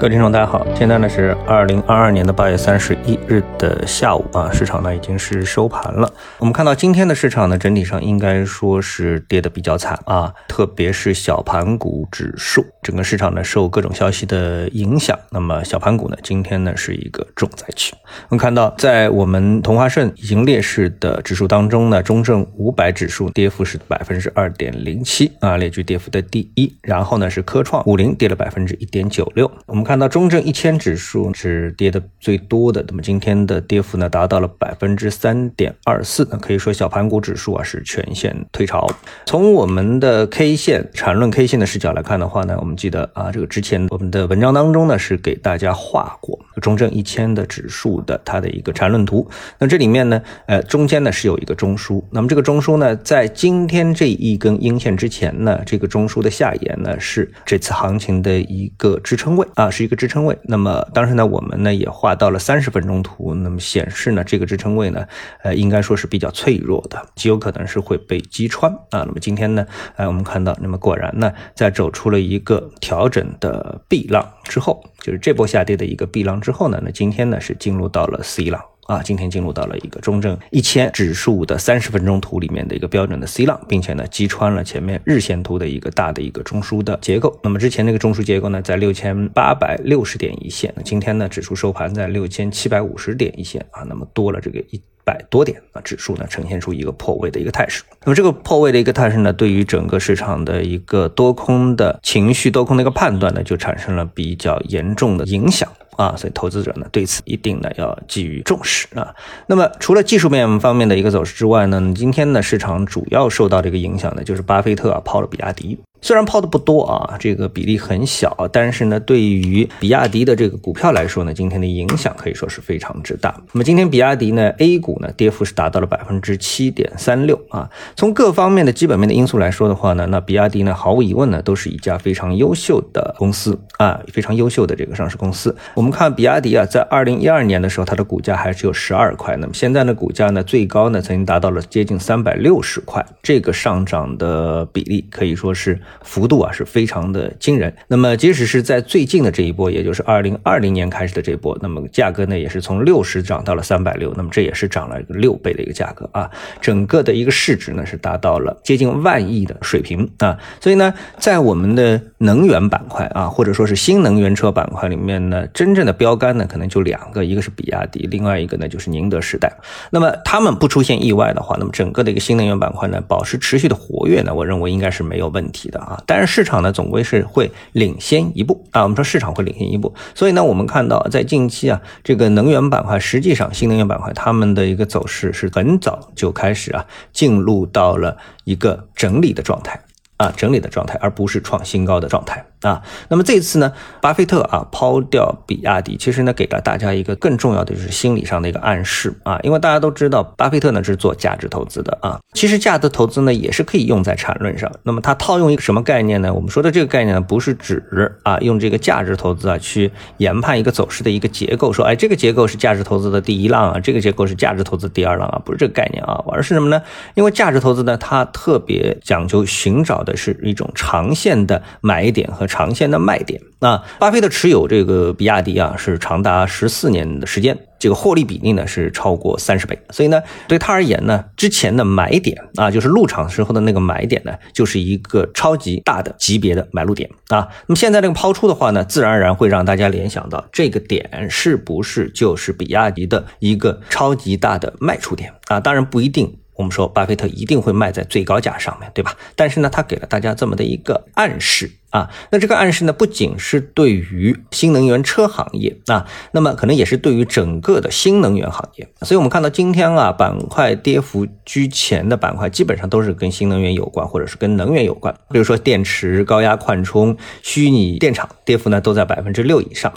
[0.00, 6.10] 各位听众，大家好，现在呢是二零二二年的八月三十一日的下午啊，市场呢已经是收盘了。
[6.38, 17.94] 我们看到今天的市场呢，整体上应该说是跌的比较惨啊，特别是小盘股指数，整个市场呢受各种消息的影响，那么小盘股呢今天呢是一个重灾区。
[18.30, 26.74] 我们看到，在我们同花顺已经列示的指数当中呢，中证五百指数跌幅是百分之二点零七啊，列居跌幅的第一。
[26.80, 38.88] 然后呢是科创五零跌了百分之一点九六，我们看到中证一千指数是跌的最多的，那么今天的跌幅呢达到了百分之三点二四，那可以说小盘股指数啊是全线退潮。
[39.26, 49.28] 从我们的 K 线缠论 K 线的视角来看的话呢，我们记得啊，这个之前我们的文章当中呢是给大家画过中证一千的指数的它的一个缠论图，
[49.58, 65.06] 那这里面呢，呃，中间呢是有一个中枢，那么这个中枢呢，在今天这一根阴线之前呢，这个中枢的下沿呢是这次行情的一个支撑位啊，是一个支撑位，那么当时呢，我们呢也画到了三十分钟图，那么显示呢，这个支撑位呢，
[65.42, 69.04] 呃，应该说是比较脆弱的，极有可能是会被击穿啊。
[69.06, 78.62] 那么今天呢，呃，我们看到，那么果然呢，在走出了一个调整的 B 浪之后，就是这波下跌的一个 B 浪之后呢，那今天呢是进入到了 C 浪。
[78.90, 87.38] 啊，今天进入到了一个中证一千指数的三十分钟图里面的一个标准的 C 浪，并且呢击穿了前面日线图的一个大的一个中枢的结构。
[87.40, 97.82] 那么之前那个中枢结构呢，在六千八百六十点一线，今天呢指数收盘在六千七百五十点一线啊，那么多了这个一百多点啊，指数呢呈现出一个破位的一个态势。
[98.04, 105.68] 那么这个破位的一个态势呢，对于整个市场的一个多空的情绪、多空的一个判断呢，就产生了比较严重的影响。
[105.96, 109.14] 啊，所以投资者呢对此一定呢要给予重视啊。
[109.46, 115.78] 那么除了技术面方面的一个走势之外呢，今天呢市场主要受到这个影响的就是巴菲特啊抛了比亚迪。
[116.02, 123.34] 虽然抛的不多啊，这个比例很小，但是呢，对于比亚迪的这个股票来说呢，今天的影响可以说是非常之大。
[123.52, 127.70] 那么今天比亚迪呢，A 股呢跌幅是达到了百分之七点三六啊。
[127.96, 135.54] 从各方面的基本面的因素来说的话呢，那比亚迪呢，毫无疑问呢，都是一家非常优秀的公司啊，非常优秀的这个上市公司。
[135.74, 145.78] 我们看比亚迪啊，在二零一二年的时候，它的股价还只有十二块，那么现在的股价呢，最高呢曾经达到了接近三百六十块，这个上涨的比例可以说是。
[146.02, 147.74] 幅度啊是非常的惊人。
[147.88, 156.30] 那么，即使是在最近的这一波，也就是二零二零年开始的这波，那么价格呢也是从六十涨到了三百六，那么这也是涨了一个六倍的一个价格啊。
[156.60, 160.38] 整个的一个市值呢是达到了接近万亿的水平啊。
[160.60, 169.52] 所以呢，在我们的能源板块啊，或者说是新能源车板块里面呢，真正的标杆呢可能就两个，一个是比亚迪，另外一个呢就是宁德时代。
[169.90, 176.02] 那么他们不出现意外的话，那么整个的一个新能源板块呢保持持续的活跃呢，我认为应该是没有问题的啊。
[176.06, 178.82] 但是市场呢，总归是会领先一步啊。
[178.82, 189.80] 我们说市场会领先一步，所以呢，我们看到在近期啊，这个能源板块实际上新能源板块它们的一个走势是很早就开始啊，进入到了一个整理的状态。
[190.20, 192.82] 啊，整理的状态，而不是创新高的状态啊。
[193.08, 193.72] 那么这次呢，
[194.02, 199.40] 巴菲特啊抛掉比亚迪，其实呢给了大家一个更重要的就是心理上的一个暗示啊。
[199.42, 202.20] 因为大家都知道，巴菲特呢是做价值投资的啊。
[202.34, 204.70] 其实价值投资呢也是可以用在缠论上。
[204.82, 206.34] 那么他套用一个什么概念呢？
[206.34, 207.82] 我们说的这个概念呢，不是指
[208.22, 216.82] 啊用这个价值投资啊去研判一个走势的一个结构，说哎这个结构是价值投资的第一浪啊，这个结构是价值投资第二浪啊，不是这个概念啊，而是什么呢？
[217.14, 220.09] 因为价值投资呢，它特别讲究寻找的。
[220.16, 223.82] 是一种长线的买点和长线的卖点啊。
[223.98, 229.78] 巴菲特持有这个比亚迪啊，是长达十四年的时间，这个获利比例呢是超过三十倍。
[229.90, 237.48] 所以呢，对他而言呢，之前的买点啊，就是入场时候的那个买点呢，就是一个超级大的级别的买入点啊。
[237.66, 245.60] 那么现在这个抛出的话呢，自然而然会让大家联想到这个点是不是就是比亚迪的一个超级大的卖出点啊？
[245.60, 246.39] 当然不一定。
[246.60, 249.16] 我们说，巴菲特一定会卖在最高价上面对吧？
[249.34, 252.10] 但是呢，他给了大家这么的一个暗示啊。
[252.30, 258.86] 那这个暗示呢，不仅是对于新能源车行业啊，那么可能也是对于整个的新能源行业。
[259.00, 265.14] 所以我们看到今天啊，板块跌幅居前的板块，基本上都是跟新能源有关，或者是跟能源有关。
[265.30, 269.90] 比如说电池、高压快充、虚拟电厂，跌幅呢都在百分之六以上。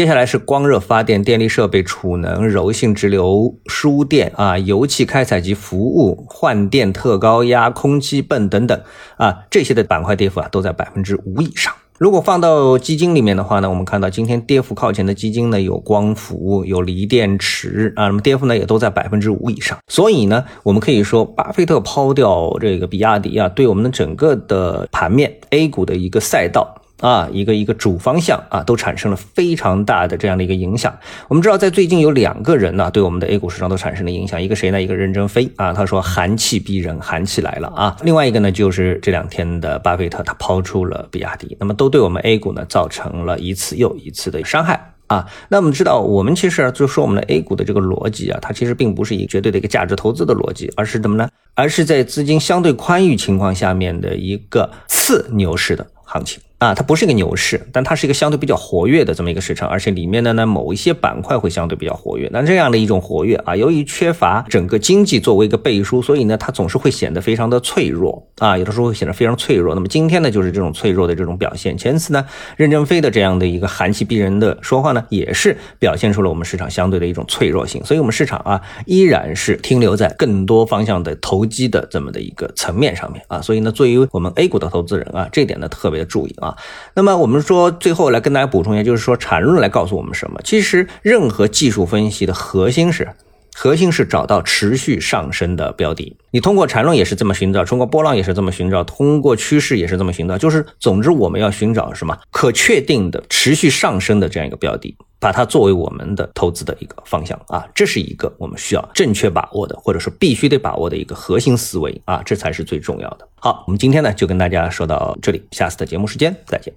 [0.00, 8.80] 接下来是光热发电、电力设备、储能、柔性直流输电啊、油气开采及服务、换电、特高压、空气泵等等
[9.18, 11.74] 啊，这些的板块跌幅啊都在百分之五以上。
[11.98, 19.76] 如果放到基金里面的话呢，我们看到今天跌幅靠前的基金呢有光伏、有锂电池啊，那么跌幅呢也都在百分之五以上。
[19.86, 26.79] 所以呢，我们可以说，巴菲特抛掉这个比亚迪啊，对我们的整个的盘面 A 股的一个赛道。
[27.00, 30.96] 啊，一个一个主方向啊，都产生了非常大的这样的一个影响。
[31.28, 34.40] 我们知道，在最近有两个人呢，对我们的 A 股市场都产生了影响。
[34.40, 34.80] 一个谁呢？
[34.80, 37.96] 一个任正非啊，他说寒气逼人，寒气来了啊。
[38.02, 44.94] 另外一个呢，就是这两天的巴菲特，他抛出了比亚迪，那么都对我们 A 股呢造成了一次又一次的伤害。
[45.06, 51.28] 啊，那我们知道，我们其实就说我们的 A 股的这个逻辑啊，它其实并不是一个绝对的一个价值投资的逻辑，而是怎么呢？
[51.54, 56.40] 而是在资金相对宽裕情况下面的一个次牛市的行情。
[56.60, 62.28] 啊，它不是一个牛市，但它是一个相对比较活跃的这么一个市场，而且里面的呢某一些板块会相对比较活跃。
[62.30, 69.74] 那这样的一种活跃啊，由于缺乏整个经济作为一个背书，所以呢它总是会显得非常的脆弱啊，有的时候会显得非常脆弱。
[69.74, 71.78] 那么今天呢就是这种脆弱的这种表现。
[71.78, 72.22] 前次呢
[72.58, 77.82] 任正非的这样的一个寒气逼人的说话呢，也是表现出了我们市场相对的一种脆弱性。
[77.86, 83.40] 所以我们市场啊依然是停留在更多方向的投机的这么的一个层面上面啊。
[83.40, 86.49] 所以呢作为我们 A 股的投资人啊，这点呢特别的注意啊
[86.94, 90.40] 那么我们说，最后来跟大家补充一下，就是说缠论来告诉我们什么？
[90.42, 93.08] 其实任何技术分析的核心是，
[93.54, 96.16] 核心是找到持续上升的标的。
[96.30, 100.38] 你通过缠论也是这么寻找，通过波浪也是这么寻找，通过趋势也是这么寻找。
[100.38, 113.28] 就是总之我们要寻找什么可确定的持续上升的这样一个标的，把它作为我们的投资的一个方向啊，这是一个我们需要正确把握的，或者说必须得把握的一个核心思维啊，这才是最重要的。
[113.34, 116.72] 好，我们今天呢就跟大家说到这里，下次的节目时间再见。